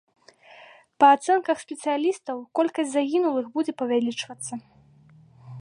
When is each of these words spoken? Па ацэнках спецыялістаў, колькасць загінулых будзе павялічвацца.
Па 1.01 1.07
ацэнках 1.17 1.57
спецыялістаў, 1.65 2.37
колькасць 2.61 2.91
загінулых 2.97 3.45
будзе 3.59 3.71
павялічвацца. 3.83 4.53